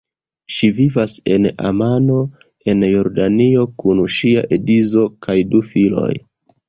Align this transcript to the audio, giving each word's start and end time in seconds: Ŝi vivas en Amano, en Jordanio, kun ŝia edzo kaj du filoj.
Ŝi 0.53 0.67
vivas 0.77 1.17
en 1.33 1.43
Amano, 1.71 2.17
en 2.73 2.81
Jordanio, 2.93 3.67
kun 3.83 4.03
ŝia 4.17 4.45
edzo 4.59 5.05
kaj 5.27 5.37
du 5.53 5.63
filoj. 5.75 6.11